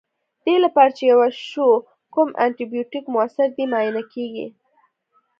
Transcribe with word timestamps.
دې 0.45 0.55
لپاره 0.65 0.91
چې 0.97 1.03
پوه 1.15 1.27
شو 1.49 1.69
کوم 2.13 2.29
انټي 2.43 2.65
بیوټیک 2.71 3.05
موثر 3.13 3.47
دی 3.57 3.65
معاینه 3.71 4.03
کیږي. 4.13 4.47